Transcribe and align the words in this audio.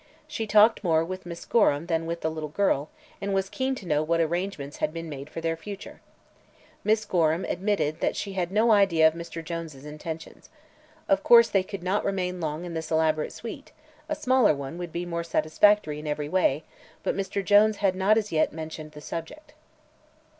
She 0.27 0.47
talked 0.47 0.83
more 0.83 1.05
with 1.05 1.27
Miss 1.27 1.45
Gorham 1.45 1.85
than 1.85 2.07
with 2.07 2.21
the 2.21 2.31
little 2.31 2.49
girl 2.49 2.89
and 3.21 3.35
was 3.35 3.49
keen 3.49 3.75
to 3.75 3.85
know 3.85 4.01
what 4.01 4.19
arrangements 4.19 4.77
had 4.77 4.91
been 4.91 5.07
made 5.09 5.29
for 5.29 5.41
their 5.41 5.55
future. 5.55 6.01
Miss 6.83 7.05
Gorham 7.05 7.45
admitted 7.47 7.99
that 7.99 8.15
she 8.15 8.33
had 8.33 8.51
no 8.51 8.71
idea 8.71 9.07
of 9.07 9.13
Mr. 9.13 9.45
Jones' 9.45 9.85
intentions. 9.85 10.49
Of 11.07 11.21
course 11.21 11.49
they 11.51 11.61
could 11.61 11.83
not 11.83 12.03
remain 12.03 12.41
long 12.41 12.65
in 12.65 12.73
this 12.73 12.89
elaborate 12.89 13.31
suite; 13.31 13.73
a 14.09 14.15
smaller 14.15 14.55
one 14.55 14.79
would 14.79 14.91
be 14.91 15.05
more 15.05 15.23
satisfactory 15.23 15.99
in 15.99 16.07
every 16.07 16.27
way; 16.29 16.63
but 17.03 17.15
Mr. 17.15 17.45
Jones 17.45 17.77
had 17.77 17.93
not 17.95 18.17
as 18.17 18.31
yet 18.31 18.51
mentioned 18.51 18.93
the 18.93 19.01
subject. 19.01 19.53